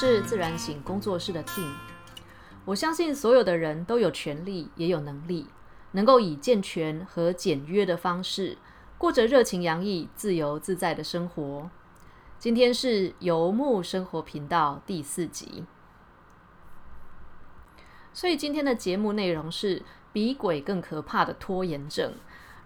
[0.00, 1.72] 是自然醒工作室的 Team。
[2.64, 5.48] 我相信所有的人都有权利，也有能力，
[5.90, 8.58] 能够以健全和简约的方式，
[8.96, 11.68] 过着热情洋溢、自由自在的生活。
[12.38, 15.64] 今天是游牧生活频道第四集，
[18.12, 22.14] 所以今天的节目内容是比鬼更可怕的拖延症。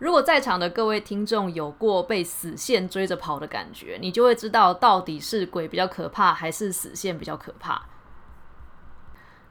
[0.03, 7.81] 如果在场的各位听众有过被死线追着跑的感觉，你就会知道到底是鬼比较可怕，还是死线比较可怕。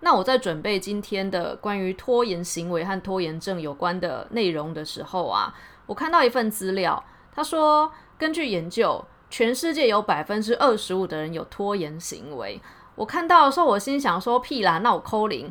[0.02, 7.02] 那我在准备今天的关于拖延行为和拖延症有关的内容的时候啊，我看到一份资料，
[7.34, 12.62] 他说根据研究，全世界有百分之二十五的人有拖延行为。
[12.96, 15.50] 我看到的时候，我心想说屁啦，那我扣零。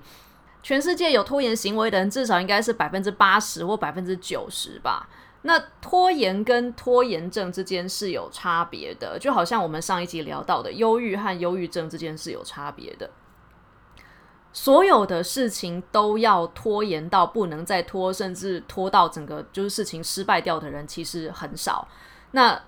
[0.63, 5.09] 全世界有拖延行为的人，至少应该是百分之八十或百分之九十吧。
[5.43, 13.09] 那拖延跟拖延症之间是有差别的，就好像我们上一集聊到的，忧郁和忧郁症之间是有差别的。
[14.53, 21.89] 所有的事情都要拖延到不能再拖，甚至拖到整个就是事情失败掉的人，其实很少。
[22.33, 22.63] 那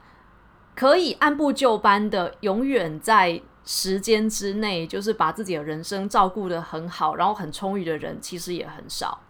[0.75, 3.43] 可以按部就班的，永远在。
[3.65, 9.21] 时间之内，就是把自己的人生照顾的很好，然后很充裕的人，其实也很少。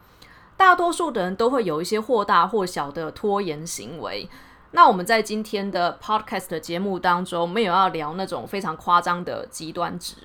[0.57, 4.29] 大多数的人都会有一些或大或小的拖延行为。
[4.71, 10.17] 那我们在今天的 podcast 节目当中，没有要聊那种非常夸张的极端值。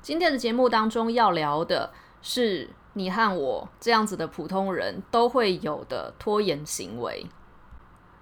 [0.00, 7.26] 今天的节目当中要聊的是你和我这样子的普通人都会有的拖延行为。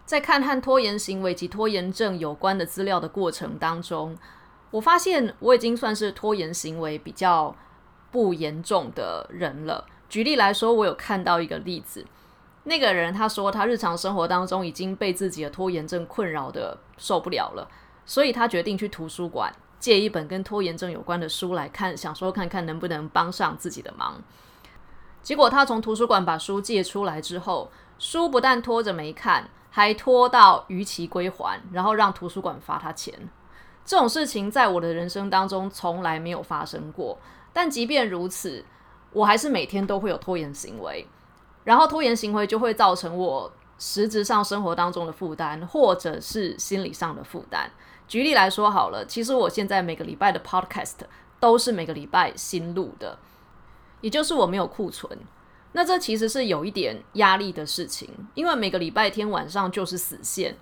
[0.04, 4.18] 在看和拖延行为及拖延症有关的资料的过程当中。
[4.72, 7.54] 我发现我已经算是拖延行为比较
[8.10, 9.86] 不严重的人了。
[10.08, 12.04] 举例来说，我有看到一个例子，
[12.64, 17.68] 那个人他说他日常生活当中已经被自己的拖延症困扰的受不了了，
[18.04, 24.22] 所以他决定去图书馆借一本跟拖延症有关的书来看，想说看看能不能帮上自己的忙。
[25.22, 33.28] 结果他从图书馆把书借出来之后，书不但拖着没看，还拖到逾期归还，然后让图书馆罚他钱。
[33.84, 37.18] 这种事情在我的人生当中从来没有发生过，
[37.52, 38.64] 但即便如此，
[39.12, 41.06] 我还是每天都会有拖延行为，
[41.64, 47.70] 然后拖延行为就会造成我实质上生活当中的负担，或者是心理上的负担。
[48.06, 50.98] 举例来说好了，其实我现在每个礼拜的 podcast
[51.40, 53.18] 都是每个礼拜新录的，
[54.00, 55.18] 也就是我没有库存，
[55.72, 60.56] 那这其实是有一点压力的事情，因为每个礼拜天晚上就是死线。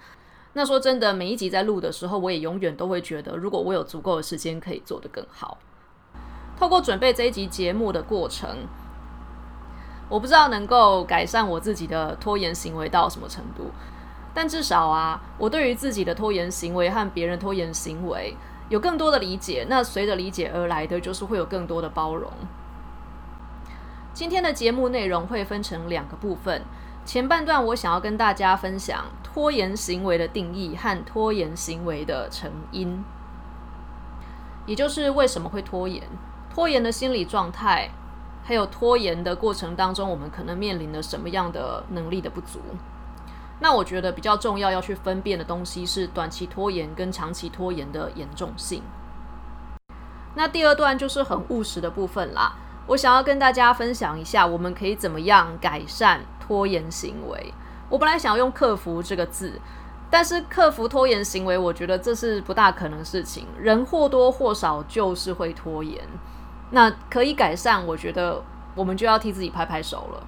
[0.53, 5.59] 那说真的，每一集在录的时候，我也永远都会觉得，如果我有足够的时间，可以做得更好。
[6.59, 8.49] 透过准备这一集节目的过程，
[10.09, 13.71] 我不知道能够改善我自己的拖延行为到什么程度，
[14.35, 18.37] 但至少啊，我对于自己的拖延行为和别人拖延行为
[18.69, 19.65] 有更多的理解。
[19.71, 22.29] 那随着理解而来的，就是会有更多的包容。
[24.13, 26.63] 今天的节目内容会分成两个部分。
[27.05, 33.03] 前半段我想要跟大家分享拖延行为的定义和拖延行为的成因，
[34.67, 36.03] 也就是为什么会拖延、
[36.55, 37.91] 拖延的心理状态，
[38.45, 42.61] 还有拖延的过程当中我们可能面临了什么样的能力的不足。
[43.59, 48.83] 那我觉得比较重要要去分辨的东西是短期拖延跟长期拖延的严重性。
[50.35, 52.55] 那第二段就是很务实的部分啦，
[52.87, 56.21] 我想要跟大家分享一下我们可以怎么样改善。
[56.51, 57.55] 拖延行为，
[57.89, 59.53] 我本来想要用克服这个字，
[60.11, 63.47] 但是克服拖延行为，我觉得这是不大可能事情。
[63.57, 66.03] 人或多或少就是会拖延，
[66.73, 68.43] 那可以改善，我觉得
[68.75, 70.27] 我们就要替自己拍拍手了。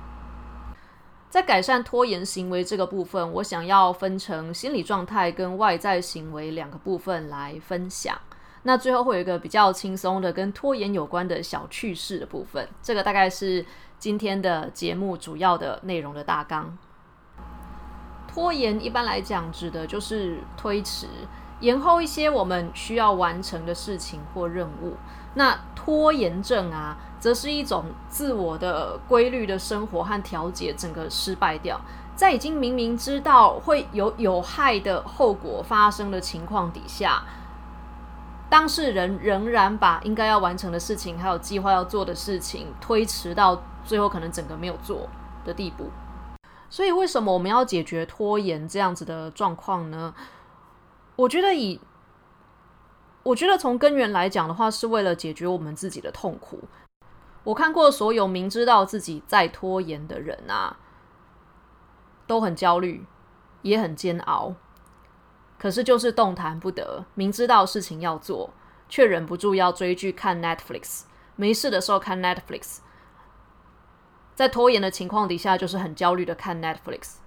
[1.29, 8.17] 在改善拖延行为这个部分，我想要分成心理状态跟外在行为两个部分来分享。
[8.63, 13.67] 那最后会有一个比较轻松的跟拖延有关的小趣事的部分，这个大概是。
[14.03, 16.77] 今天的节目主要的内容的大纲，
[18.27, 21.07] 拖延一般来讲指的就是推迟、
[21.61, 24.97] 延后一些我们需要完成的事情或任务。
[25.35, 31.81] 那拖延症啊，则是一种自我的规律的生活和调节整个失败掉，
[32.17, 37.23] 在已经明明知道会有有害的后果发生的情况底下。
[38.53, 45.09] 当事人仍然把应该要完成的事情，还有计划要做的事情推迟到最后，可能整个没有做
[45.43, 45.91] 的地步。
[46.69, 50.15] 所以，为什么我们要解决拖延这样子的状况呢？
[51.17, 51.81] 我觉得，以
[53.23, 56.61] 我觉得从根源来讲的话，是为了解决我们自己的痛苦。
[57.45, 60.77] 我看过所有明知道自己在拖延的人啊，
[62.27, 63.07] 都很焦虑，
[63.63, 64.55] 也很煎熬。
[65.63, 68.51] 可是就是动弹不得，明知道事情要做，
[68.89, 71.03] 却忍不住要追剧看 Netflix。
[71.37, 72.79] 没事的时候看 Netflix，
[74.35, 77.19] 在拖延的情况底下，就是很焦虑的看 Netflix。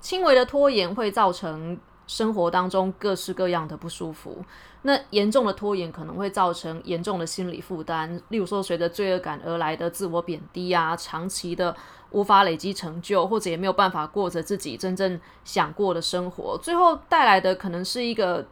[0.00, 1.78] 轻微的拖延会造成
[2.08, 4.44] 生活当中各式各样的不舒服，
[4.82, 11.76] 那严重的拖延可能会造成严重的心理负担，例如说随着罪恶感而来的自我贬低啊，长期的
[12.12, 18.46] 无法累积成就，或者也没有办法过着自己真正想过的生活，最后带来的可能是一个，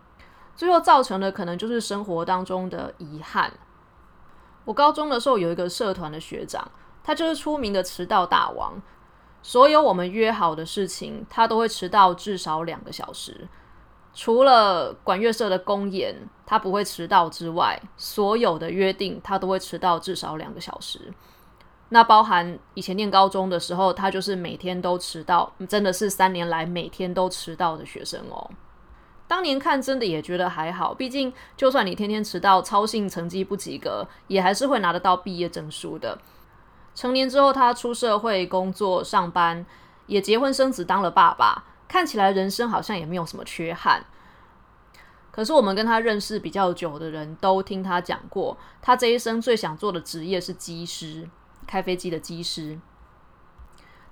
[0.56, 3.52] 最后造成的可能就是生活当中的遗憾。
[4.64, 6.70] 我高中的时候有一个社团的学长，
[7.02, 8.80] 他就是出名的迟到大王。
[9.42, 13.48] 所有我们约好的事情，他都会迟到至少两个小时。
[14.12, 16.14] 除了管乐社的公演
[16.44, 21.12] 他不会迟到之外，所有的约定他都会迟到至少两个小时。
[21.90, 28.50] 那包含以前念高中的时候，他就是每天都迟到，真的是三年来每天都迟到的学生哦。
[29.26, 36.18] 当年看真的也觉得还好，毕竟就算你天天迟到、操性成绩不及格，也还是会拿得到毕业证书的。
[36.94, 39.64] 成年之后，他出社会工作、上班，
[40.06, 44.04] 也结婚生子，当了爸爸，看起来人生好像也没有什么缺憾。
[45.30, 51.28] 可是我们跟他认识比较久的人都听他讲过，他这一生最想做的职业是机师，
[51.70, 52.80] 开飞机的机师。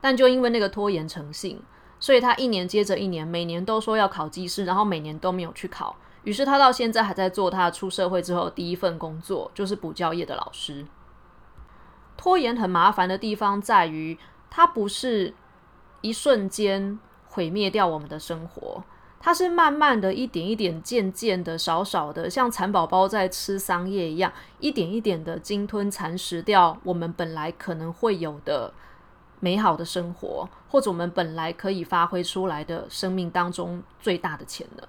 [0.01, 1.61] 但就因为那个拖延成性。
[2.01, 5.97] 所以他一年接着一年，每年都说要考机师，然后每年都没有去考。
[6.23, 10.87] 于是他到现在还在做他出社会之后第一份工作，就是补教业的老师。
[12.17, 14.17] 拖延很麻烦的地方在于，
[14.49, 15.35] 它不是
[16.01, 18.85] 一瞬间毁灭掉我们的生活，
[19.21, 28.73] 它是慢慢的一点一点、渐渐的、少少的，像蚕宝宝在吃桑叶一样，一点一点的鲸吞蚕食掉我们本来可能会有的。
[29.41, 34.85] 美好的生活，或者我们本来可以发挥出来的生命当中最大的潜能。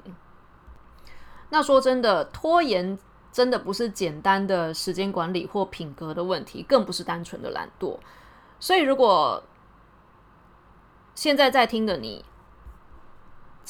[1.51, 2.97] 那说真的，拖延
[3.31, 7.99] 真的不是简单的时间管理或品格的问题，更不是单纯的懒惰。
[8.59, 9.43] 所以，如果
[11.13, 12.25] 现在在听的你，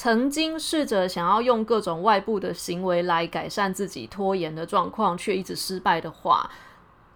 [0.01, 6.49] 曾经试着想要用各种外部的行为来改善自己拖延的状况，却一直失败的话，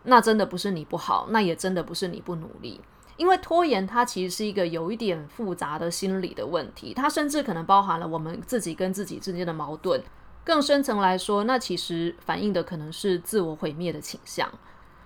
[0.04, 2.82] 那真的不是你不好，那也真的不是你不努力。
[3.16, 10.04] 因为拖延，它其实是一个有一点复杂的心理的问题，它甚至可能包含了我们自己跟自己之间的矛盾。
[10.44, 14.52] 更深层来说，那其实反映的可能是自我毁灭的倾向，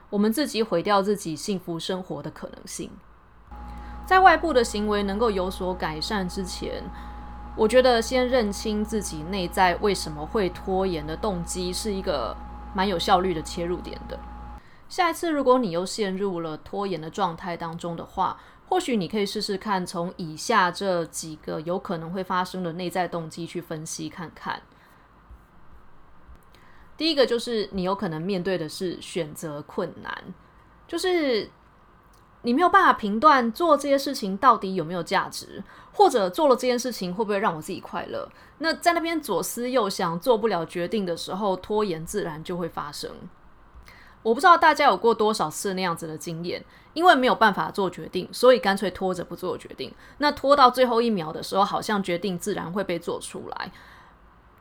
[0.09, 2.89] 我们自己毁掉自己幸福生活的可能性。
[4.07, 6.83] 在外部的行为能够有所改善之前，
[7.57, 12.37] 我觉得先认清自己内在为什么会拖延的动机，是一个
[12.75, 14.17] 蛮有效率的切入点的。
[14.87, 18.39] 下一次，如果你又陷入了拖延的状态当中的话，
[18.69, 24.61] 或许你可以试试看，从以下这几个有可能会发生的内在动机去分析看看。
[26.95, 30.15] 第一个就是你有可能面对的是选择困难，
[30.87, 31.49] 就是
[32.43, 38.29] 你没有办法评断做这些事情到底有没有价值，或者做了这件事情会不会让我自己快乐。
[38.59, 43.11] 那在那边左思右想，做不了决定的时候，拖延自然就会发生。
[44.23, 46.63] 我不知道大家有过多少次那样子的经验，
[46.93, 49.93] 因为没有办法做决定，所以干脆拖着不做决定。
[50.17, 53.71] 那拖到最后一秒的时候，好像决定自然会被做出来。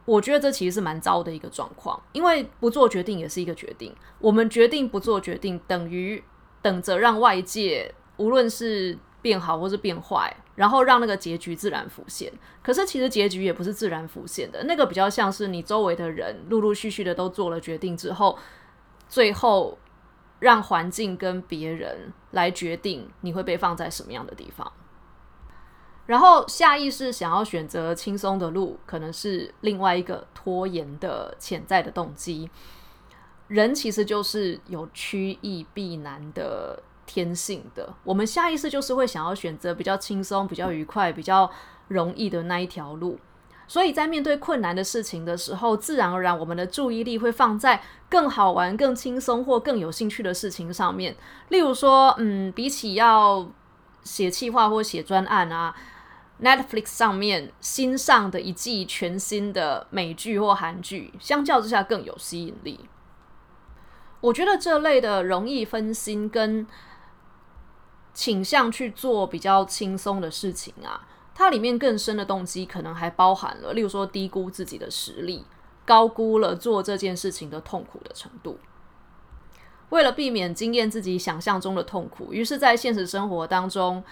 [0.05, 3.93] 我觉得这其实是蛮糟的一个状况，因为不做决定也是一个决定。
[4.21, 6.23] 我们决定不做决定，等于
[6.67, 12.33] 等着让外界无论是变好或是变坏，然后让那个结局自然浮现。
[12.61, 18.37] 可是其实结局也不是自然浮现的，那个比较像是你周围的人陆陆续续的都做了决定之后。
[19.09, 19.79] 最后，
[20.41, 24.73] 让环境跟别人来决定你会被放在什么样的地方。
[26.07, 32.51] 然后下意识想要选择轻松的路，可能是另外一个拖延的潜在的动机。
[33.49, 41.51] 人其实就是有趋易避难的天性的，我们下意识就是会想要选择比较轻松、比较愉快、比较
[41.89, 43.19] 容易的那一条路。
[43.69, 51.17] 所以在面对困难的事情的时候，自然而然我们的注意力会放在更好玩、更轻松或更有兴趣的事情上面。
[51.49, 53.51] 例如说，嗯，比起要
[54.05, 55.75] 写企划或写专案啊
[56.41, 62.89] ，Netflix 上面新上的一季全新的美剧或韩剧，相较之下更有吸引力。
[64.21, 66.67] 我觉得这类的容易分心跟
[68.15, 71.07] 倾向去做比较轻松的事情啊。
[71.35, 75.45] 它里面更深的动机，可能还包含了，例如说低估自己的实力，
[75.85, 78.59] 高估了做这件事情的痛苦的程度。
[79.91, 84.03] 为了避免经验自己想象中的痛苦，于是，在现实生活当中，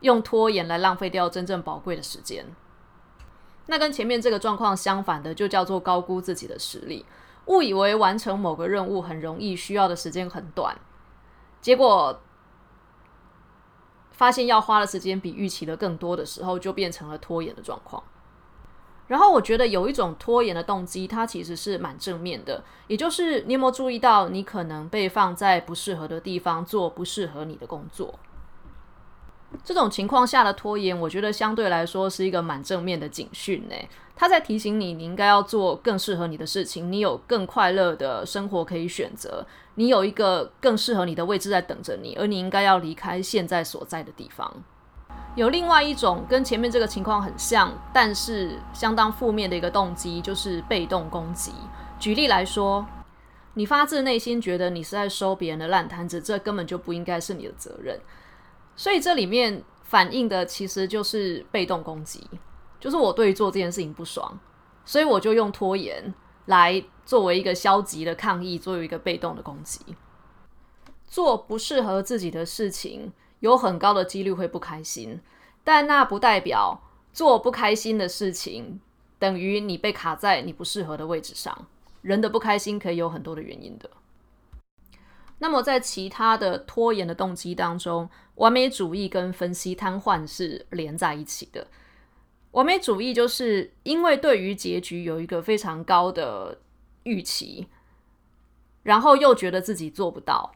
[0.00, 2.44] 用拖延来浪费掉真正宝贵的时间。
[3.66, 7.06] 那跟前面这个状况相反的，就叫做高估自己的实力。
[7.46, 10.76] 误以为完成某个任务很容易，需要的时间很短，
[11.60, 12.20] 结果
[14.12, 18.02] 发现要花的时间比预期的更多的时候，就变成了拖延的状况。
[19.06, 28.18] 然后我觉得有一种拖延的动机，它其实是蛮正面的，也就是你有没有注意到，你可能被放在不适合的地方做不适合你的工作。
[29.62, 33.74] 这种情况下的拖延，我觉得相对来说是一个蛮正面的警讯呢。
[34.16, 39.44] 他在提醒你，你应该要做更适合你的事情，你有更快乐的生活可以选择，
[39.74, 44.62] 你有一个更适合你的位置在等着你，而你应该要离开现在所在的地方。
[45.34, 51.52] 有另外一种跟前面这个情况很像，但是相当负面的一个动机，就是被动攻击。
[51.98, 52.86] 举例来说，
[53.54, 57.98] 你发自内心觉得你是在收别人的烂摊子，这根本就不应该是你的责任。
[58.76, 62.24] 所以这里面反映的其实就是被动攻击，
[62.84, 64.38] 就是我对于做这件事情不爽，
[64.84, 66.12] 所以我就用拖延
[66.44, 69.80] 来作为一个消极的抗议，作为一个被动的攻击。
[71.08, 73.10] 做不适合自己的事情，
[73.40, 75.18] 有很高的几率会不开心，
[75.64, 76.78] 但那不代表
[77.10, 78.78] 做不开心的事情
[79.18, 81.66] 等于你被卡在你不适合的位置上。
[82.02, 83.88] 人的不开心可以有很多的原因的。
[85.38, 91.66] 那么，在其他的拖延的动机当中，完美主义跟分析瘫痪是连在一起的。
[92.54, 96.58] 完美主义就是因为对于结局有一个非常高的
[97.02, 97.66] 预期，
[98.84, 100.52] 然后又觉得自己做不到，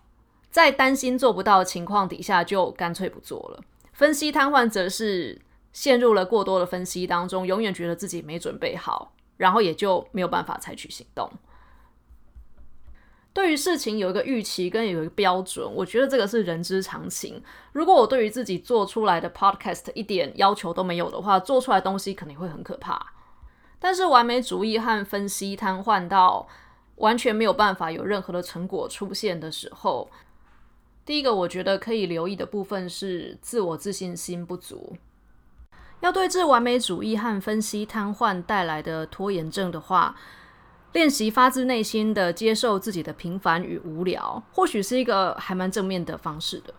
[0.48, 3.60] 在担心做不到的情况底下，就干脆不做了。
[3.92, 5.40] 分析瘫痪则是
[5.72, 11.28] 陷入了过多的分析当中，永远觉得自己没准备好，然后也就没有办法采取行动。
[13.38, 17.40] 对于事情有一个预期跟有一个标准，我觉得这个是人之常情。
[17.70, 23.12] 如果我对于自己做出来的 podcast 一点要求都没有的话，做出来东西肯定会很可怕。
[23.78, 26.48] 但是完美主义和分析瘫痪到
[26.96, 30.10] 完全没有办法有任何的成果出现的时候，
[31.06, 34.96] 第一个我觉得可以留意的部分是自我自信心不足。
[36.00, 40.16] 要对治完美主义和分析瘫痪带来的拖延症的话。
[40.92, 46.72] 练习发自内心的接受自己的平凡与无聊，或许是一个还蛮正面的方式的。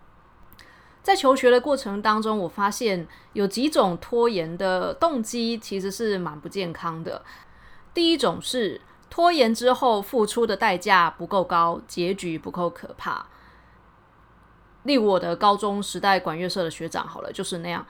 [1.02, 7.24] 在求学的过程当中，我发现有几种拖延的动机其实是蛮不健康的。
[7.94, 13.26] 第一种是拖延之后付出的代价不够高，结局不够可怕。
[14.84, 17.86] 例如我的高中时代管乐社的学长，好了，就是那样。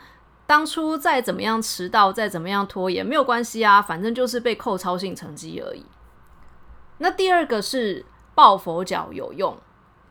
[0.45, 5.85] 当初再怎么样迟到，再怎么样拖延，没有关系啊，反正就是被扣超性成绩而已。
[6.99, 9.57] 那第二个是抱佛脚有用，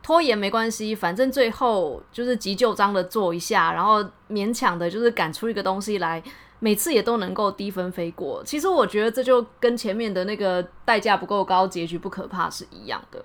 [0.03, 6.21] 拖延没关系，反正最后就是急救章的做一下，然后勉强的就是赶出一个东西来，
[6.59, 8.43] 每次也都能够低分飞过。
[8.43, 13.23] 其实我觉得这就跟前面的那个代价不够高，结局不可怕是一样的。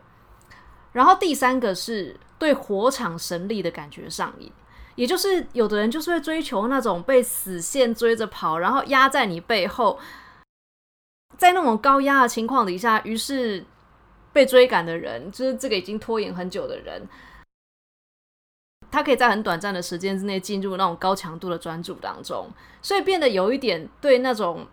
[0.92, 4.52] 然后第三个是对火场神力的感觉上瘾，
[4.94, 9.98] 也就是有的人就是会追求那种被死线追着跑，然后压在你背后。
[11.36, 13.64] 在那种高压的情况底下，于是
[14.32, 17.02] 被追赶的人，就是这个已经拖延很久的人，
[18.90, 22.48] 他可以在很短暂的时间之内进入那种高强度的专注当中，
[22.80, 24.66] 所以变得有一点对那种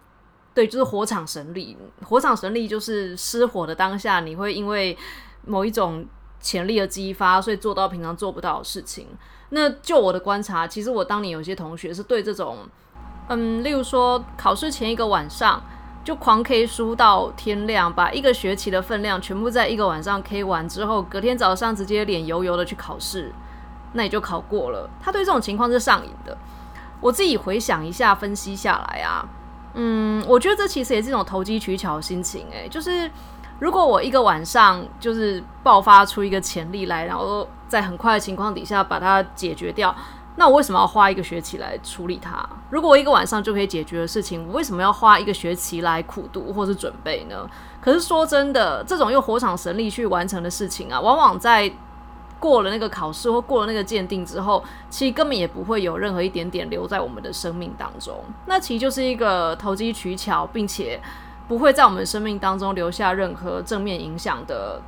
[0.53, 1.77] 对，就是火场神力。
[2.03, 4.97] 火场神力就是失火的当下，你会因为
[5.45, 6.05] 某一种
[6.39, 9.07] 潜力的激发，所以做到平常做不到的事情。
[9.49, 12.59] 那就我的观察，其实我当年有些同学是对这种，
[13.29, 15.63] 嗯，例如说考试前一个晚上。
[16.03, 23.31] 就狂 K 书到天亮，把一个学期的分量全部在一个晚上 K 完之后，隔天早上直接脸油油的去考试，
[23.93, 24.89] 那也就考过了。
[24.99, 26.35] 他对这种情况是上瘾的。
[26.99, 29.25] 我自己回想一下，分析下来啊，
[29.75, 32.47] 嗯，我觉得这其实也是一种投机取巧的心情。
[32.51, 33.09] 诶，就是
[33.59, 39.95] 如果我一个晚上就是爆发出一个潜力来，然后在很快的情况底下把它解决掉。
[40.37, 42.43] 那我为什么要花一个学期来处理它？
[42.69, 47.47] 如果我一个晚上就可以解决的事情，我为什么要花一个学期来苦读或是准备呢？
[47.81, 51.71] 可是说真的，这种用火场神力去完成的事情啊，往往在
[52.39, 58.23] 过了那个考试或过了那个鉴定之后，其实根本也不会有任何一点点留在我们的生命当中。
[58.45, 60.99] 那其实就是一个投机取巧，并且
[61.47, 64.81] 不会在我们生命当中留下任何正面影响的，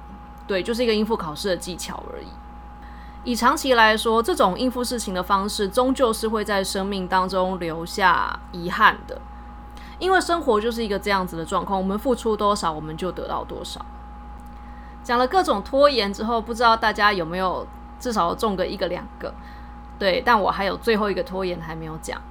[0.48, 2.28] 对，就是一个应付考试的技巧而已。
[3.24, 9.22] 以长期来说，这种应付事情的方式，终究是会在生命当中留下遗憾的。
[9.98, 13.80] 因为生活就是一个这样子的状况，我们付出多少，我们就得到多少。
[15.04, 17.66] 讲了各种拖延之后，不知道大家有没有
[18.00, 19.34] 至少中个一个两个？
[19.98, 22.22] 对，但我还有最后一个拖延还没有讲。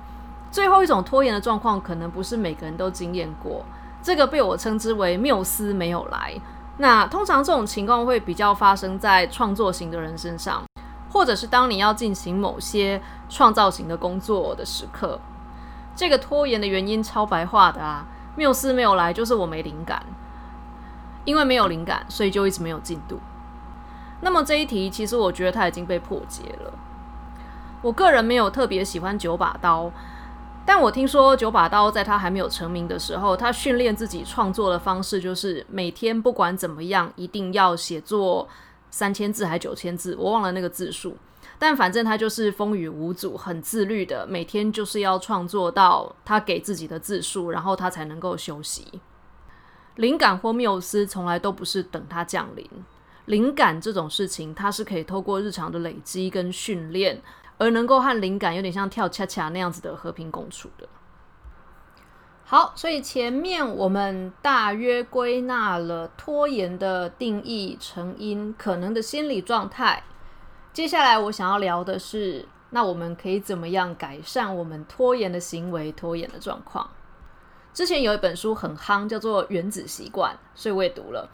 [0.50, 3.64] 最后一种拖延的状况，可能不是每个人都经验过。
[4.02, 6.34] 这个被我称之为缪斯没有来。
[6.78, 10.62] 那通常这种情况会比较发生在创作型的人身上，
[11.12, 15.21] 或者是当你要进行某些创造型的工作的时刻。
[15.95, 20.02] 这个拖延的原因超白话的啊，缪斯没有来就是我没灵感，
[21.26, 23.21] 因为没有灵感，所以就一直没有进度。
[24.23, 26.73] 那么这一题其实我觉得它已经被破解了。
[27.83, 29.90] 我个人没有特别喜欢九把刀，
[30.64, 38.49] 但我听说九把刀在他还没有成名的时候，他训练自己创作的方式就是每天不管怎么样，一定要写作
[38.92, 41.16] 三千字还九千字，我忘了那个字数。
[41.58, 49.00] 但反正他就是风雨无阻、很自律的，每天就是要创作到他给自己的字数，然后他才能够休息。
[49.96, 52.68] 灵感或缪斯从来都不是等他降临，
[53.26, 57.20] 灵感这种事情，它是可以透过日常的累积跟训练，
[57.58, 60.88] 而能够和灵感有点像跳恰恰那样子的和平共处的。
[62.52, 70.02] 好，所以前面我们大约归纳了拖延的定义、成因、可能的心理状态。
[70.71, 76.90] 接下来我想要聊的是，那我们可以怎么样改善我们拖延的行为、拖延的状况？
[77.73, 81.30] 之前有一本书很夯，叫做《原子习惯》，所以我也读了。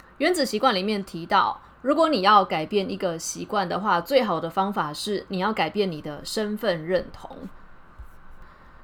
[0.18, 7.48] 《原子习惯》里面提到，如果你要改变一个习惯的话，最好的方法是你要改变你的身份认同。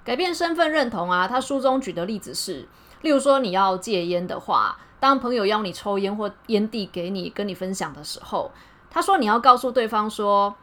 [0.04, 2.68] 改变身份认同啊，他书中举的例子是，
[3.00, 8.50] 例如说你要戒烟的话，当朋友邀你抽烟或烟蒂给你跟你分享的时候。
[8.90, 10.54] 他说：“你要告诉对方说，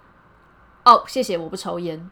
[0.85, 2.09] 哦，谢谢，我不抽烟，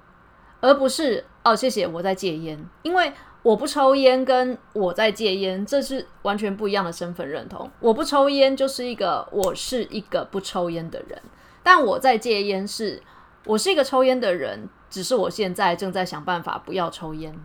[0.59, 2.59] 而不是哦，谢谢，我在戒烟。
[2.81, 7.71] 因为我不抽烟跟我在戒烟，这是完全不一样的身份认同。
[7.79, 11.21] 我不抽烟就是一个我是一个不抽烟的人，
[11.63, 13.01] 但我在戒烟是
[13.45, 17.39] 我是一个抽烟的人，只是我现在正在想办法不要抽烟。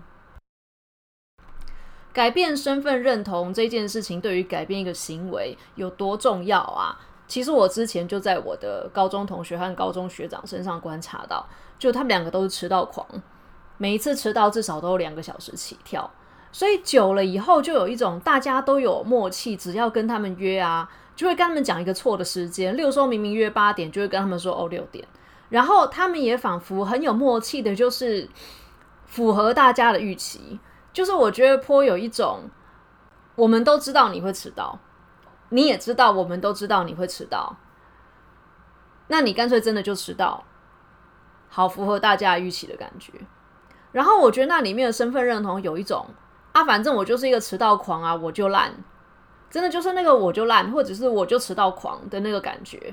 [2.13, 11.45] 改变身份认同这件事情，对于改变一个行为有多重要啊？”其实我之前就在我的高中同学和高中学长身上观察到，
[11.79, 13.07] 就他们两个都是迟到狂，
[13.79, 16.09] 每一次迟到至少都有两个小时起跳，
[16.53, 25.05] 所以久了以后就有一种大家都有默契，只要跟他们约啊，就会跟他们讲一个错的时间，例如说明明约八点，就会跟他们说哦六点，
[25.55, 28.29] 然后他们也仿佛很有默契的，就是
[29.07, 30.59] 符合大家的预期，
[30.93, 32.51] 就是我觉得颇有一种，
[33.37, 34.81] 我们都知道你会迟到。
[35.51, 37.55] 你也知道，我们都知道你会迟到，
[39.07, 40.43] 那你干脆真的就迟到，
[41.49, 43.13] 好符合大家预期的感觉。
[43.93, 46.05] 然后我觉得那里面的身份认同有一种
[46.51, 48.75] 啊，反正我就是一个迟到狂啊，我就烂，
[49.49, 52.93] 真的就是那个我就烂，或者是我就迟到狂的那个感觉。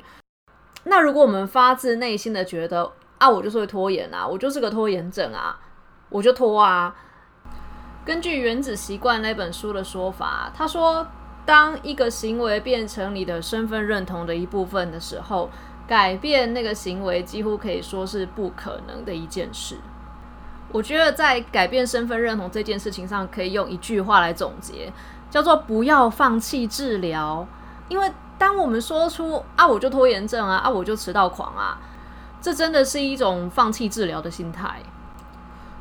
[0.84, 5.60] 那如果我们发自内心的觉得啊，我就是会拖延啊，我就是个拖延症啊，
[6.10, 6.96] 我就拖啊。
[8.04, 11.06] 根据《原子习惯》那本书的说法，他说。
[11.44, 15.50] 当一个行为变成你的身份认同的一部分的时候，
[15.88, 19.76] 改变那个行为几乎可以说是不可能的一件事。
[20.72, 24.94] 我觉得在改变身份认同这件事情上，可以用一句话来总结，
[25.32, 27.46] 叫做“不要放弃治疗”。
[27.90, 28.10] 因为
[28.42, 31.78] 当我们说出“啊，我就拖延症啊，啊，我就迟到狂啊”，
[32.42, 34.82] 这真的是一种放弃治疗的心态。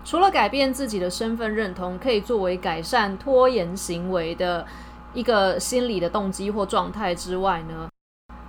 [0.04, 4.66] 除了改变自己的身份认同，可以作为改善拖延行为的。
[5.12, 7.88] 一个心理的动机或状态之外呢，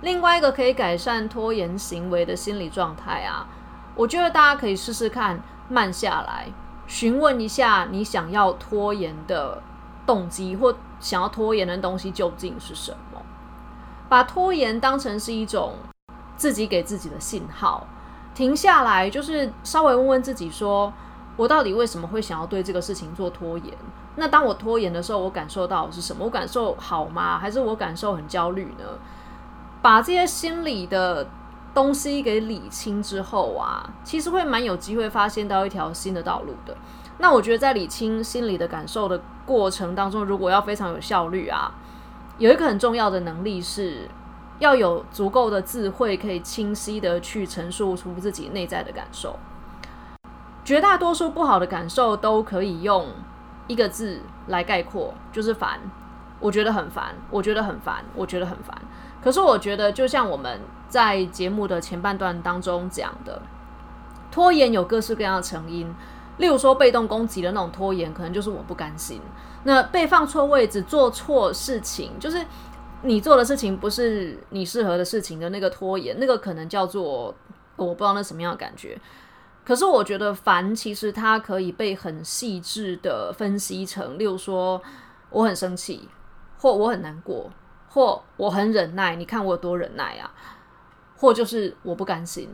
[0.00, 3.48] 另外一个可以改善拖延行为的心理状态啊，
[3.96, 6.52] 我觉得大家可以试试看，慢下来，
[6.86, 9.60] 询问一下你想要拖延的
[10.06, 13.20] 动机或想要拖延的东西究竟是什么，
[14.12, 15.72] 把拖延当成是一种
[16.36, 17.86] 自己给自己的信号，
[18.34, 20.92] 停下来，就是稍微问问自己说。
[21.34, 23.74] 我到底为什么会想要对这个事情做拖延？
[24.16, 26.26] 那当我拖延的时候，我感受到是什么？
[26.26, 27.38] 我感受好吗？
[27.38, 28.84] 还是我感受很焦虑呢？
[29.80, 31.26] 把这些心理的
[31.72, 36.76] 东西给理清之后啊，其实会蛮有机会发现到一条新的道路的。
[37.16, 41.72] 那我觉得在理清心理的感受的过程当中，如果要非常有效率啊，
[42.38, 44.08] 有一个很重要的能力是
[44.58, 49.38] 要有足够的智慧，可以清晰的去陈述出自己内在的感受。
[50.64, 53.08] 绝大多数不好的感受都可以用
[53.66, 55.80] 一个字来概括，就是烦。
[56.40, 58.76] 我觉得很烦，我觉得很烦，我觉得很烦。
[59.22, 63.40] 可是我觉得，就像我们在节目的前半段当中讲的，
[64.30, 65.94] 拖延有各式各样的成因。
[66.38, 69.20] 例如说，被动攻击的那种拖延，可能就是我不甘心。
[69.64, 72.44] 那被放错位置、做错事情，就是
[73.02, 77.34] 你做的事情不是你适合的事情的那个拖延，那个可能叫做
[77.76, 79.00] 我不知道那什么样的感觉。
[79.64, 84.82] 可是我觉得烦，其实它可以被很细致的分析成，例如说
[85.30, 86.08] 我很生气，
[86.58, 87.48] 或我很难过，
[87.88, 90.32] 或我很忍耐，你看我有多忍耐啊，
[91.16, 92.48] 或就是我不甘心。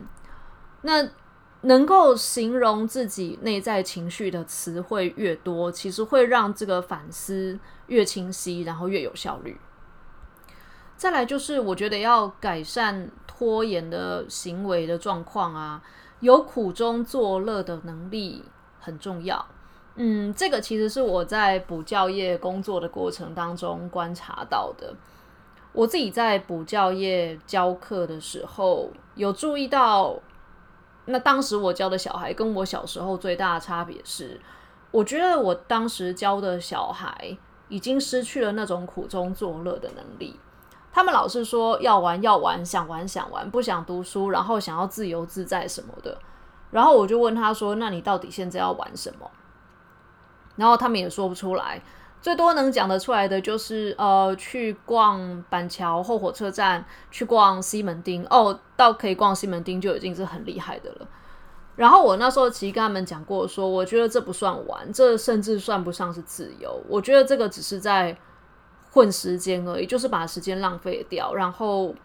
[0.83, 1.03] 那
[1.61, 9.59] 能够形容自己内在情绪的词汇越多，其实会让这个反思越清晰，然后越有效率。
[10.95, 15.83] 再来就是，我觉得要改善拖延的行为的状况啊，
[16.21, 18.45] 有苦中作乐的能力
[18.79, 19.45] 很重要。
[19.95, 24.95] 嗯，这个其实是我在补教业工作的过程当中观察到的。
[25.73, 30.17] 我自己在补教业教课的时候，有注意到。
[31.09, 34.39] 那当时我教的小孩跟我小时候最大的差别是，
[34.91, 40.39] 我觉得我当时教的小孩已经失去了那种苦中作乐的能力。
[40.91, 46.17] 他们老是说要玩要玩，想玩想玩，不想读书，然后想要自由自在什么的。
[46.71, 49.29] 然后我就问他说：“那你到底现在要玩什么？”
[50.57, 51.81] 然后他们也说不出来。
[52.21, 58.25] 最多能讲得出来的就是，呃，去逛板桥后火车站，去逛西门町。
[58.29, 61.07] 哦，到可以逛西门町就已经是很厉害的了。
[61.77, 66.83] 然后我那时候其实跟他们讲过，说我觉得这不算玩，这甚至算不上是自由。
[66.89, 68.17] 我觉得这个只是在
[68.91, 71.33] 混时间而已，就是把时间浪费掉。
[71.33, 71.95] 然后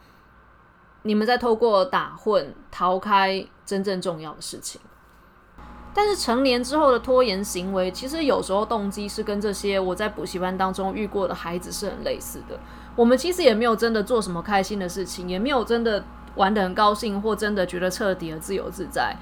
[1.03, 4.81] 你们再透过打混逃开真正重要的事情。
[5.97, 12.59] 但是成年之后的拖延行为，其实有时候动机是跟这些我在补习班当中遇过的孩子是很类似的。
[12.97, 16.03] 我们其实也没有真的做什么开心的事情，也没有真的
[16.35, 19.15] 玩得很高兴，或真的觉得彻底的自由自在。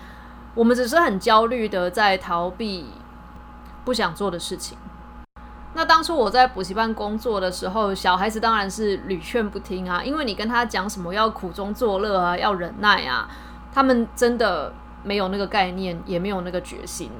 [0.54, 2.86] 我们只是很焦虑的在逃避
[3.84, 4.78] 不想做的事情。
[5.74, 13.28] 那当初我在补习班工作的时候，小孩子当然是屡劝不听啊，因为你跟他讲什么要苦中作乐啊，要忍耐啊，
[13.74, 14.72] 他们真的。
[15.02, 17.10] 没有那个概念，也没有那个决心，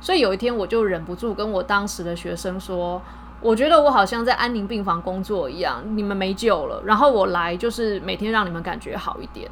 [0.00, 3.00] 所以有一天我就忍不住跟我当时的学生说
[3.40, 6.82] ：“我觉得我好像在安宁病房工作一样，你们没救了。
[6.84, 9.50] 然后我来就是每天让你们感觉好一点。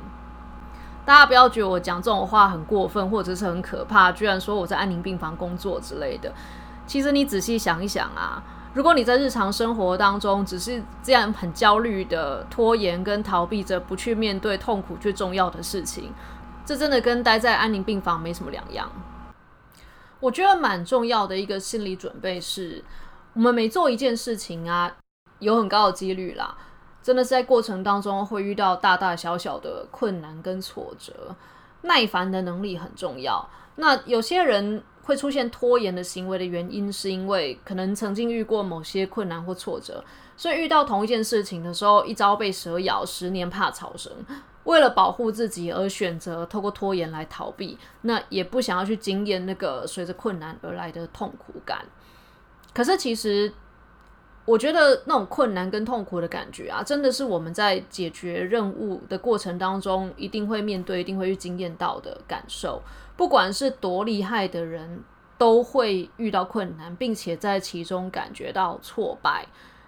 [1.05, 6.33] 大家不要觉得我讲这种话很过分，或者是很可怕，居然说我在安宁病房工作之类的。
[6.87, 8.42] 其实你仔细想一想啊，
[8.75, 16.12] 如果你在日常生活当中只是这样很焦虑的拖延跟逃避着，不去面对痛苦最重要的事情。”
[16.64, 18.90] 这真的跟待在安宁病房没什么两样。
[20.20, 22.85] 我觉得蛮重要的一个心理准备是，
[23.35, 24.94] 我们每做一件事情啊，
[25.40, 26.57] 有很高的几率啦，
[27.03, 31.35] 真的是在过程当中会遇到大大小小的困难跟挫折，
[31.83, 33.44] 耐烦的能力很重要。
[33.75, 40.05] 那有些人会出现拖延的行为的原因，是因为可能曾经遇过某些困难或挫折，
[40.37, 44.12] 所以遇到同一件事情的时候，一朝被蛇咬，十年怕草绳。
[44.64, 51.85] 为了保护自己而选择透过拖延来逃避，那也不想要去经验那个随着困难而来的痛苦感。
[52.72, 53.53] 可是其实，
[54.44, 62.81] 我觉得那种困难跟痛苦的感觉啊，真的是我们在解决任务的过程当中一定会面对、一定会去经验到的感受。
[63.16, 65.03] 不管是多厉害的人，
[65.37, 69.46] 都会遇到困难，并且在其中感觉到挫败。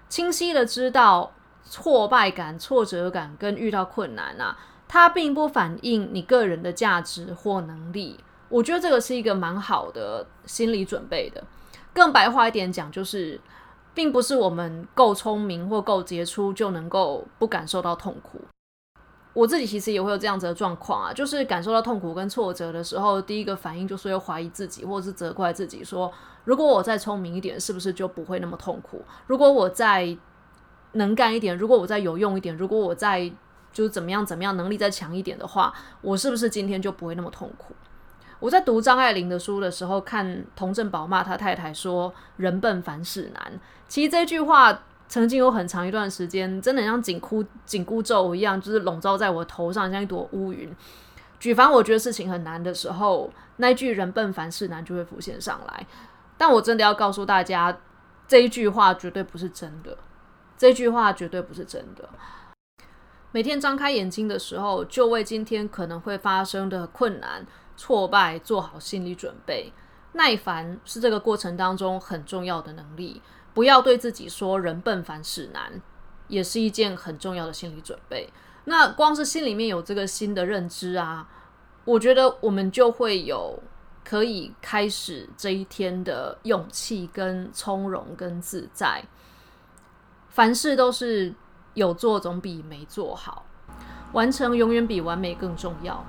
[0.09, 1.33] 清晰的知道。
[1.65, 8.21] 挫败感、挫折感跟遇到困难啊，它并不反映你个人的价值或能力。
[8.49, 11.43] 我觉得这个是一个蛮好的心理准备的。
[11.93, 13.41] 更白话一点讲，就是
[13.95, 18.41] 并不是我们够聪明或够杰出就能够不感受到痛苦。
[19.33, 26.13] 我自己其实也会有这样子的状况啊，就是感受到痛苦跟挫折的时候，第一个反应就是要怀疑自己，或者是责怪自己，说
[26.45, 29.03] 如果我再聪明一点，是不是就不会那么痛苦？
[29.27, 30.17] 如果我再
[30.95, 33.31] 能干一点，如果我再有用一点，如果我再
[33.73, 37.75] 就是怎么样怎么样，能力再强一点的话，我是不是今天就不会那么痛苦？
[38.41, 50.71] 我在读张爱玲的书的时候，看童振宝骂他太太说“人笨凡事难”，其实这句话曾经有很长一段时间，真的像紧箍紧箍咒一样，就是笼罩在我头上，像一朵乌云。
[51.41, 55.87] 举凡我觉得事情很难的时候，那句“人笨凡事难”就会浮现上来。
[56.37, 57.77] 但我真的要告诉大家，
[58.29, 59.97] 这一句话绝对不是真的。
[60.65, 62.09] 这句话绝对不是真的。
[63.33, 67.47] 每天张开眼睛的时候，就为今天可能会发生的困难、
[67.77, 69.71] 挫败做好心理准备。
[70.15, 73.21] 耐烦是这个过程当中很重要的能力。
[73.53, 75.83] 不要对自己说“人笨凡事难”，
[76.29, 78.33] 也是一件很重要的心理准备。
[78.65, 81.29] 那光是心里面有这个新的认知啊，
[81.85, 83.63] 我觉得我们就会有
[84.03, 89.05] 可以开始这一天的勇气、跟从容、跟自在。
[90.35, 91.33] 凡事都是
[91.75, 93.45] 有做总比没做好，
[94.15, 96.05] 完成永远比完美更重要。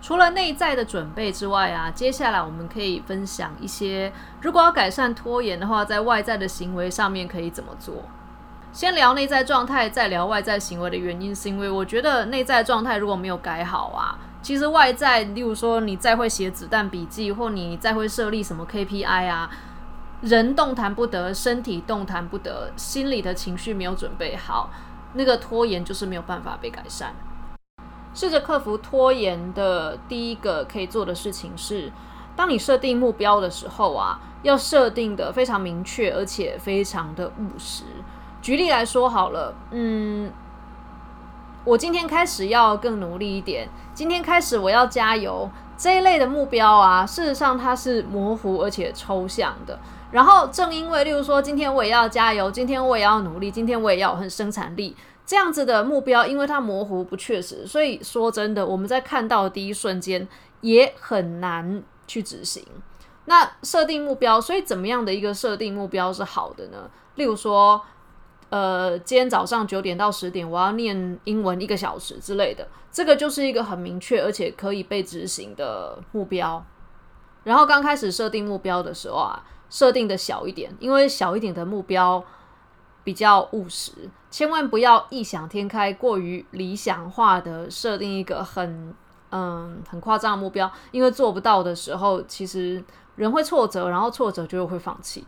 [0.00, 8.04] 除了内在的准备之外啊，接下来我们可以分享一些，如果要改善拖延的话，在外在的行为上面可以怎么做？
[8.72, 19.50] 先聊内在状态，再聊外在行为的原因，是因为我觉得内在状态如果没有改好啊，其实外在，例如说你再会写子弹笔记，或你再会设立什么 KPI 啊，
[20.24, 24.70] 人动弹不得，身体动弹不得，心里的情绪没有准备好，
[25.12, 27.14] 那个拖延就是没有办法被改善。
[28.14, 31.92] 试着克服拖延的第一个可以做的事情是，
[32.34, 37.84] 当你设定目标的时候啊，要设定的非常明确，而且非常的务实。
[38.40, 40.32] 举例来说好了，嗯，
[41.64, 49.78] 我今天开始要更努力一点，今天开始我要加油这一类的目标啊，事实上它是模糊而且抽象的。
[50.10, 60.26] 然后正因为，例如说今天我也要加油，今天我也要努力，今天我也要很生产力这样子的目标，因为它模糊不确实，所以说真的我们在看到第一瞬间
[60.60, 62.64] 也很难去执行。
[63.24, 66.90] 那设定目标，所以怎么样的一个设定目标是好的呢？
[67.14, 67.80] 例如说。
[68.50, 76.64] 呃，今天早上九点到十点，我要念英文一个小时之类的，这个就是一个很明确而且可以被执行的目标。
[77.42, 82.24] 然后刚开始设定目标的时候啊，设定的小一点，因为小一点的目标
[83.02, 83.92] 比较务实，
[84.30, 88.94] 千万不要异想天开、过于理想化的设定一个很
[89.30, 92.82] 嗯很夸张的目标，因为做不到的时候，其实
[93.16, 95.26] 人会挫折，然后挫折就会放弃。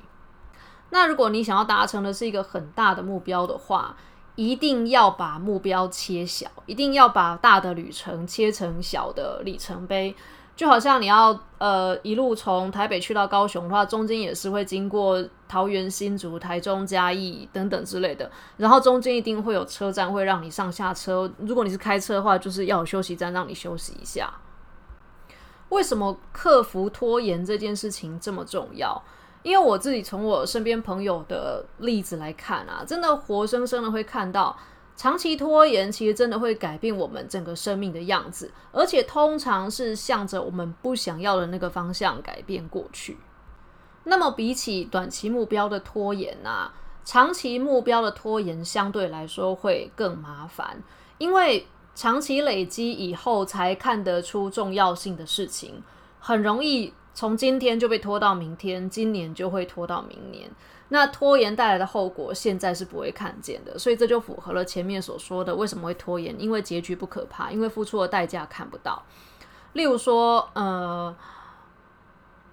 [0.90, 3.96] 那如果你想要达成的是一个很大的目标的话，
[4.36, 10.14] 一定要把目标切小，一定要把大的旅程切成小的里程碑。
[10.56, 21.30] 就好像你要呃一路从台北去到高雄的话，中间也是会经过桃园、新竹、台中、嘉义等等之类的，然后中间一定会有车站会让你上下车。
[21.38, 24.32] 如果你是开车的话，就是要有休息站让你休息一下。
[25.68, 29.02] 为什么克服拖延这件事情这么重要？
[29.42, 34.56] 因为我自己从我身边朋友的例子来看啊，真的活生生的会看到，
[34.96, 43.18] 长期拖延其实真的会改变我们整个生命的样子，而且通常是向着我们不想要的那个方向改变过去。
[44.04, 46.72] 那么比起短期目标的拖延啊，
[47.04, 50.82] 长期目标的拖延相对来说会更麻烦，
[51.18, 55.82] 因为长期累积以后才看得出重要性的事情，
[56.18, 56.92] 很容易。
[57.14, 60.50] 从今天就被拖到明天，今年就会拖到明年。
[60.88, 66.40] 那拖延带来的后果，现在是不会看见的，所以这就符合了前面所说的为什么会拖延？
[66.40, 69.02] 因为结局不可怕，因为付出的代价看不到。
[69.72, 71.14] 例如说，呃，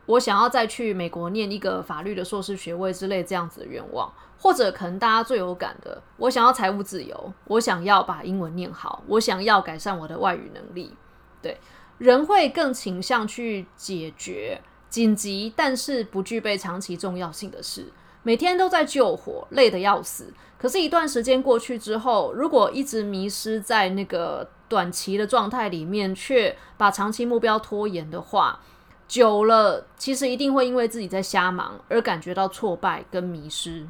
[0.07, 10.95] 我想要再去美国念一个法律的硕士学位之类这样子的愿望，或者可能大家最有感的，我想要财务自由，我想要把英文念好，我想要改善我的外语能力，
[11.41, 11.57] 对。
[11.99, 20.33] 人会更倾向去解决紧急但是不具备长期重要性的事，每天都在救火，累得要死。
[20.57, 28.59] 可是，一段时间过去之后，如果一直迷失在那个短期的状态里面，却把长期目标拖延的话，
[29.07, 33.85] 久了，其实一定会因为自己在瞎忙而感觉到挫败跟迷失。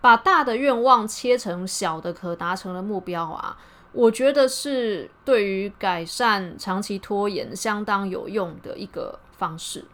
[0.00, 3.56] 把大的愿望切成小的可达成的目标啊。
[3.92, 9.84] 我觉得是对于改善长期拖延相当有用的一个方式。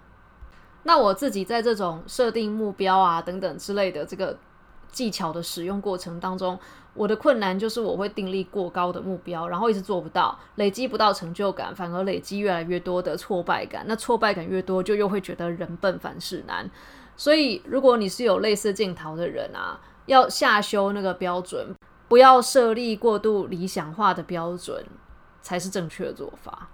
[0.85, 4.39] 那我自己在这种设定目标啊等等之类的这个
[4.93, 6.59] 技巧的使用过程当中，
[6.95, 13.85] 我的困难就是我会定立过高的目标，然后一直做不到，累积不到成就感，反而累积越来越多的挫败感。
[13.89, 16.71] 那挫败感越多，就又会觉得人笨凡事难。
[17.17, 21.75] 所以，如果你是有类似镜头的人啊，要下修那个标准。
[22.07, 24.85] 不要设立过度理想化的标准，
[25.41, 26.69] 才是正确的做法。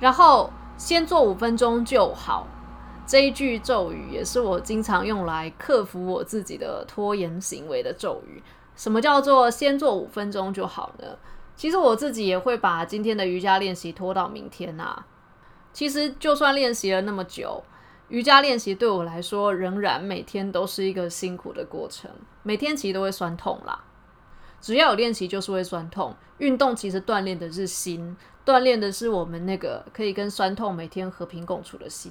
[0.00, 2.46] 然后先做五分钟就好，
[3.06, 8.42] 这一句咒语也是我经常用来克服我自己的拖延行为的咒语。
[8.74, 11.16] 什么叫做先做五分钟就好呢？
[11.54, 15.04] 其实我自己也会把今天的瑜伽练习拖到明天呐。
[15.72, 17.62] 其实就算练习了那么久，
[18.08, 22.10] 瑜伽练习对我来说仍然每天都是一个辛苦的过程，
[22.42, 23.84] 每天其实都会酸痛啦。
[24.60, 26.14] 只要有练习，就是会酸痛。
[26.38, 32.10] 运动其实锻炼的是心，锻炼的是我们那个可以跟酸痛每天和平共处的心。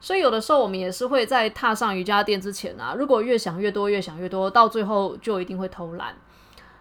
[0.00, 6.14] 所以有的时候我们也是会在踏上瑜伽垫之前啊，如果越想越多，越想越多，到最后就一定会偷懒。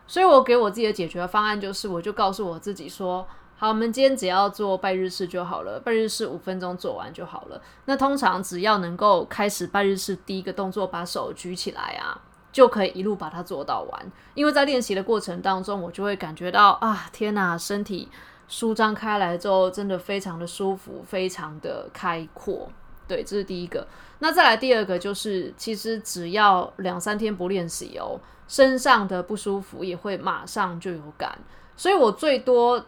[0.07, 7.61] 所以我给我自己的解决方案就是，我就告诉我自己说：好，我们今天只要做拜日式就好了，拜日式五分钟做完就好了。
[7.85, 12.21] 那通常只要能够开始拜日式第一个动作，把手举起来啊。
[12.51, 18.07] 就可以一路把它做到完，因为在练习的过程当中，我就会感觉到啊，天哪，身体
[18.47, 22.69] 舒张开来之后，真的非常的舒服，非常的开阔。
[23.07, 23.87] 对，这是第一个。
[24.19, 31.37] 那再来第二个就是，其实只要两三天不练习哦，身上的不舒服也会马上就有感。
[31.75, 32.85] 所以我最多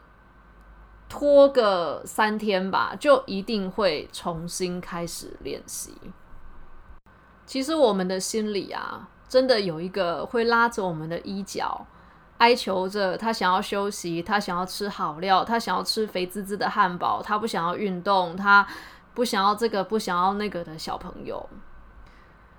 [1.10, 5.93] 拖个三天吧，就一定会重新开始练习。
[7.45, 11.86] 其实我们的心里啊，真的有一个会拉着我们的衣角，
[12.38, 18.65] 哀求着他想要休息，他想要吃好料，他想要吃肥滋滋的汉堡，他不想要运动，他。
[19.17, 21.49] 不想要这个，不想要那个的小朋友，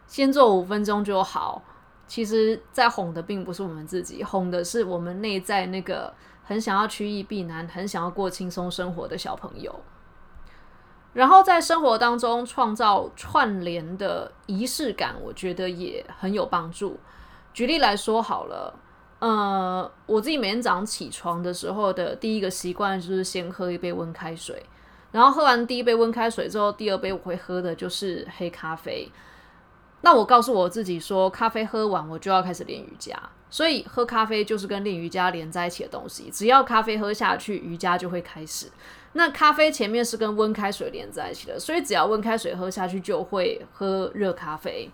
[0.09, 1.63] 先做五分钟就好。
[2.09, 9.73] 其实，在哄的并不是我们自己，哄的是我们内在那个很想要趋易避难、很想要过轻松生活的小朋友。
[11.13, 16.99] 然后，在生活当中创造串联的仪式感，我觉得也很有帮助。
[17.55, 18.75] 举例来说，好了，
[19.21, 24.61] 呃，我自己每天早上起床的时候的第一个习惯就是先喝一杯温开水。
[25.11, 29.11] 然后喝完第一杯温开水之后，第二杯我会喝的就是黑咖啡。
[30.03, 33.19] 那我告诉我自己说，咖啡喝完我就要开始练瑜伽，
[33.51, 36.31] 所以喝咖啡就是跟练瑜伽连在一起的东西。
[36.31, 38.71] 只要咖啡喝下去，瑜伽就会开始。
[39.15, 44.91] 那咖啡前面是跟温开水连在一起的，所以只要温开水喝下去，就会喝热咖啡。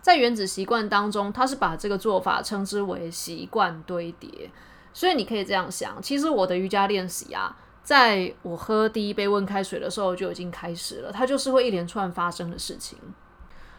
[0.00, 4.50] 在原子习惯当中，他是把这个做法称之为习惯堆叠。
[4.94, 7.56] 所以你可以这样想，其实我的瑜伽练习啊。
[7.82, 12.98] 在我喝第一杯温开水的时候就已经开始了，它就是会一连串发生的事情。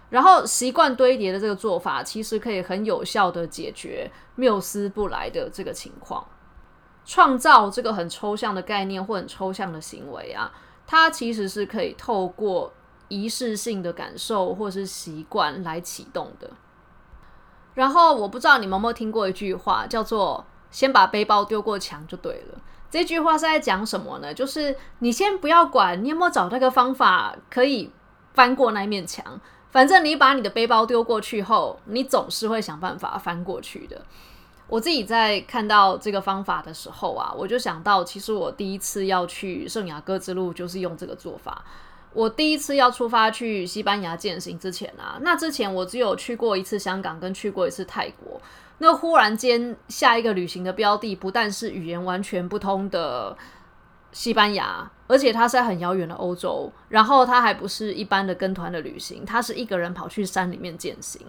[0.09, 6.23] 然后习惯堆叠的这个做法，其实可以很有效的解决缪斯不来的这个情况。
[7.05, 10.51] 创造这个很抽象的概念或很抽象的行为啊，
[10.85, 12.71] 它其实是可以透过
[13.07, 16.51] 仪式性的感受或是习惯来启动的。
[17.73, 22.61] 然后我不知道你们有没有听过一句话，叫做“先把背包丢过墙就对了”。
[22.93, 24.31] 这句话是在讲什么呢？
[24.31, 27.89] 就是你先不要管你有没有找那个方法可以
[28.35, 33.99] 翻过那面墙，反正你把你的背包丢过去后，你总是会想办法翻过去的。
[34.67, 41.65] 我自己在看到这个方法的时候啊，我就想到，其实我第一次要去圣雅各之路就是用这个做法。
[42.13, 48.39] 我第一次要出发去西班牙践行之前啊，那之前我只有去过一次香港，跟去过一次泰国。
[48.83, 53.35] 那忽然间，下一个旅行的标的不但是语言完全不通的
[54.11, 61.25] 西班牙，而且它是在很遥远的欧洲，然后他还不是一般的跟团的旅行，他是一个人跑去山里面践行。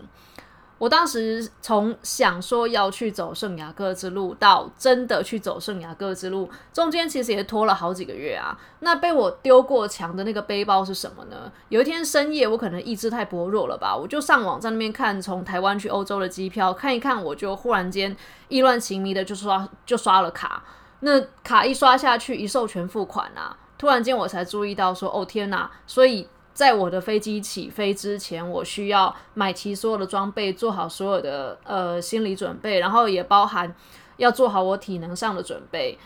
[0.76, 8.58] 我当时从想说要去走圣雅各之路，到真的去走圣雅各之路，中间其实也拖了好几个月啊。
[8.80, 11.50] 那被我丢过墙的那个背包是什么呢？
[11.68, 18.14] 有一天深夜，我可能意志太薄弱了吧，我就上网在那边看从台湾去欧洲的机票，看一看，我就忽然间
[18.48, 20.64] 意乱情迷的就刷就刷了卡。
[21.00, 25.70] 那卡一刷下去，一授权付款啊，突然间我才注意到说，哦天哪！
[25.86, 26.28] 所以。
[26.54, 33.74] 在我的飞机起飞之前，我需要买齐所有的装备，做好所有的呃心理准备，然后也包含
[34.18, 35.98] 要做好我体能上的准备。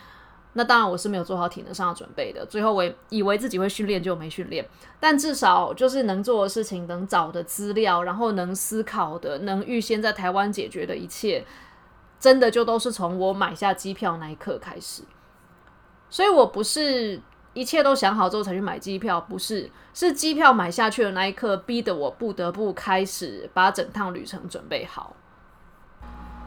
[0.55, 4.67] 那当然我是没有做好体能上的准备的，最后我以为自己会训练就没训练。
[4.99, 11.45] 但至少就是能做的事情、能找的资料，然后能思考的、能预先在台湾解决的一切，
[12.19, 15.03] 真的就都是从我买下机票那一刻开始。
[16.09, 17.21] 所以我不是。
[17.59, 25.17] 一切都想好之后才去买机票，不是，是机票买下去的那一刻，逼得我不得不开始把整趟旅程准备好。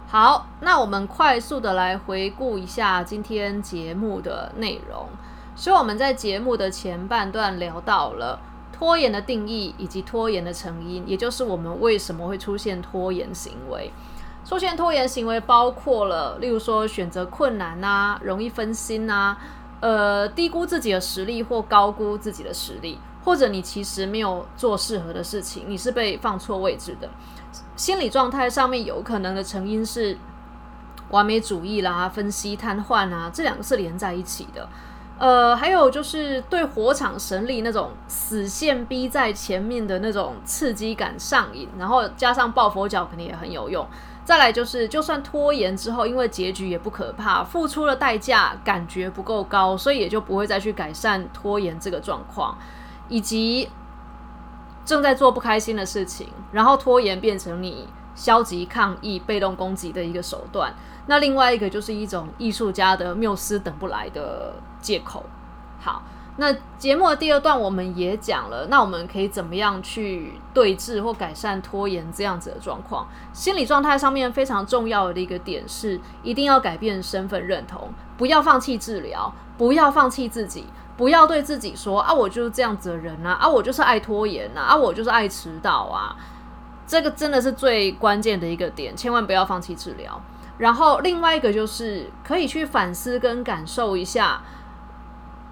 [0.07, 5.05] 好，那我们快速的来回顾一下今天节目的内容。
[5.53, 8.39] 所以我们在节目的前半段聊到了
[8.71, 13.91] 拖延的定义以及拖延的成因，也就是我们为什么会出现拖延行为。
[14.45, 19.37] 出现拖延行为包括了，例如说选择困难啊，容易分心啊。
[19.81, 27.09] 呃，低估自己的实力或高估自己的实力，或者你其实没有做适合的事情，你是被放错位置的。
[27.75, 30.17] 心理状态上面有可能的成因是
[31.09, 34.69] 完美主义啦、分析瘫痪啊，这两个是连在一起的。
[35.17, 43.85] 呃，还有就是对火场神力那种死线逼在前面的那种刺激感上瘾，然后加上抱佛脚肯定也很有用。
[44.31, 52.57] 再来就是，就算拖延之后，因为结局也不可怕，付出的代价感觉不够高，所以也就不会再去改善拖延这个状况，
[53.09, 53.67] 以及
[54.85, 60.73] 正在做不开心的事情，然后拖延变成你消极抗议、被动攻击的一个手段。
[61.07, 65.25] 那另外一个就是一种艺术家的缪斯等不来的借口。
[65.81, 66.01] 好。
[66.41, 73.07] 那节目的第二段我们也讲了，那我们可以怎么样去对峙或改善拖延这样子的状况？
[73.31, 80.65] 心理状态上面非常重要的一个点是，一定要改变身份认同，不要放弃治疗，不要放弃自己，
[80.97, 86.15] 不要对自己说啊，我就是这样子的人啊，啊，我就是爱拖延啊，啊，我就是爱迟到啊。
[86.87, 90.19] 这个真的是最关键的一个点，千万不要放弃治疗。
[90.57, 94.41] 然后另外一个就是可以去反思跟感受一下，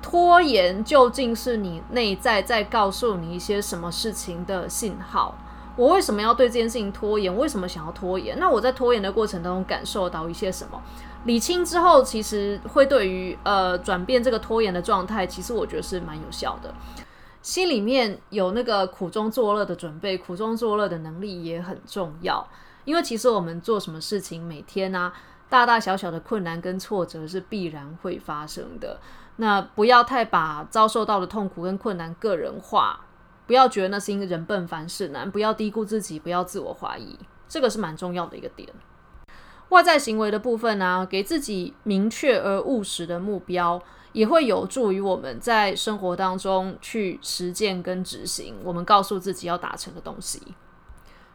[0.02, 5.36] 拖延究竟是你内在在告诉你一些什么事情的信号。
[5.76, 7.34] 我为什么要对这件事情拖延？
[7.38, 8.38] 为什么想要拖延？
[8.38, 10.82] 那我在拖延的过程当中感受到一些什么？
[11.26, 16.74] 理清之后，其实会对于呃转变这个拖延的状态，其实我觉得是蛮有效的。
[17.41, 22.45] 心里面有那个苦中作乐的准备，苦中作乐的能力也很重要。
[22.84, 25.14] 因为其实我们做什么事情，每天啊
[25.50, 29.00] 大大小小的困难跟挫折是必然会发生的。
[29.41, 33.05] 那不要太把遭受到的痛苦跟困难个人化。
[33.47, 37.17] 不要觉得那是因为人笨凡事难，不要低估自己，不要自我怀疑，
[37.47, 38.69] 这个是蛮重要的一个点。
[39.69, 43.81] 外在行为的部分呢，给自己明确而务实的目标，
[44.11, 50.39] 也会有助于我们在生活当中去实践跟执行我们告诉自己要达成的东西。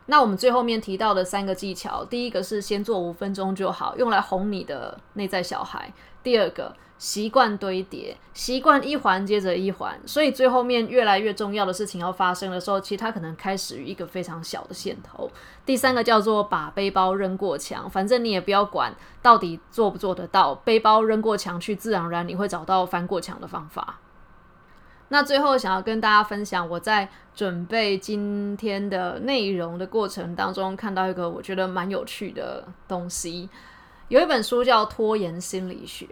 [0.06, 5.92] 那我们最后面提到的三个技巧，第一个是先做五分钟就好，用来哄你的内在小孩；
[6.22, 6.76] 第二个。
[7.04, 15.30] 习惯堆叠，习惯一环接着一环，所以最后面越来越重要的事情要发生的时候，其实它可能开始于一个非常小的线头。
[15.66, 24.00] 第三个叫做把背包扔过墙，反正你也不要管到底做不做得到，背包扔过墙去，自然而然你会找到翻过墙的方法。
[25.08, 33.50] 那最后想要跟大家分享，我在准备今天的内容的过程当中，看到一个我觉得蛮有趣的东西，
[34.08, 36.06] 有一本书叫《拖延心理学》。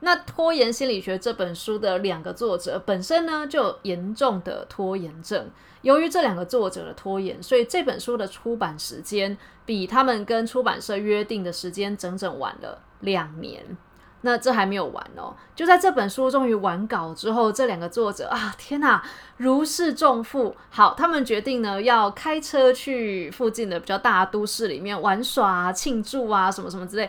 [0.00, 5.48] 那《拖延心理学》这本书的两个作者本身呢，就有严重的拖延症。
[5.80, 13.64] 由于这两个作者的拖延，所以这本书的出版时间比他们跟出版社约定的时间整整晚了两年。
[14.22, 19.02] 那这还没有完哦，就在这本书终于完稿之后，这两个作者啊，天哪，
[19.36, 20.54] 如释重负。
[20.70, 27.08] 好，他们决定呢，要开车去附近的比较大都市里面玩耍、庆祝啊，什么什么之类，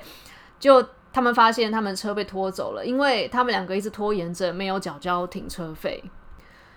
[0.60, 0.86] 就。
[1.16, 6.03] 他们发现他们车被拖走了，因为他们两个一直拖延着没有缴交停车费。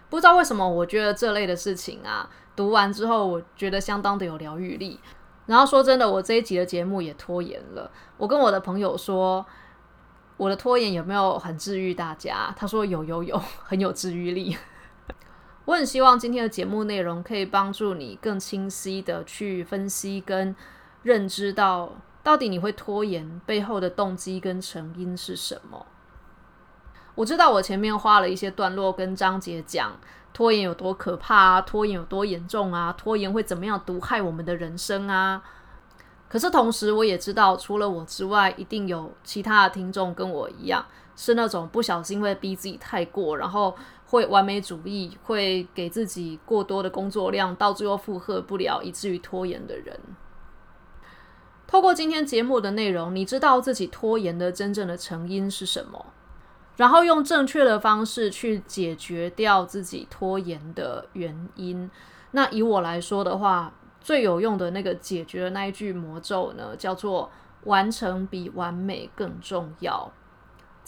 [0.08, 5.00] 不知道为什么，我觉得这类的事情啊，读完之后我觉得相当的有疗愈力。
[5.46, 7.90] 然后说真的，我这一集的节目也拖延了。
[8.16, 9.44] 我跟我的朋友说，
[10.36, 12.54] 我的拖延有没有很治愈大家？
[12.56, 14.56] 他说有有有，很有治愈力。
[15.64, 20.54] 我很希望今天的节目内容可以帮助你更清晰的去分析跟
[21.02, 21.90] 认知到。
[22.22, 25.86] 到底你会拖延背后的动机跟成因是什么？
[27.14, 29.92] 我知道我前面花了一些段落跟章节讲
[30.32, 35.42] 拖延有多可怕啊，拖延有多严重啊，拖延会怎么样毒害我们的人生啊。
[36.28, 40.84] 可是同时我也知道，除了我之外，一定有其他的听众跟我一样，
[41.16, 43.74] 是那种不小心会逼自己太过，然后
[44.06, 49.98] 会完美主义，会给自己过多的工作量，到最后负荷不了，以至于拖延的人。
[51.68, 56.06] 透过今天节目的内容，你知道自己拖延的真正的成因是什么，
[56.76, 61.90] 然后用正确的方式去解决掉自己拖延的原因。
[62.30, 67.30] 那以我来说的话，最有用的那个解决的那一句魔咒呢，叫做
[67.64, 70.10] “完成比完美更重要”。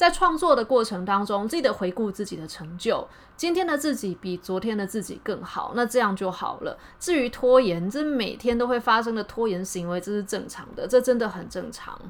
[0.01, 3.07] 在创作的过程当中，记得回顾自己的成就。
[3.37, 6.79] 今天的自己比昨天的自己更好，那这样就好了。
[6.99, 12.01] 至于拖延，这每天都会发生的拖延行为，这是正常的，这真的很正常。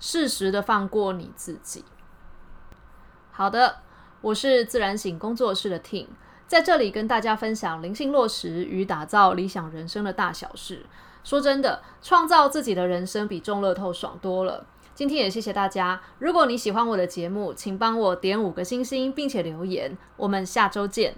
[0.00, 1.84] 适时的放过你自己。
[3.30, 3.76] 好的，
[4.20, 6.08] 我是自然醒工作室的 tin
[6.48, 10.84] 在这里跟大家分享灵性落实与打造理想人生的大小事。
[11.22, 14.66] 说真的，创造自己的人生比中乐透爽多了。
[14.98, 16.00] 今天也谢谢大家。
[16.18, 19.96] 如果你喜欢我的节目，请帮我点五个星星，并且留言。
[20.16, 21.14] 我们下周见。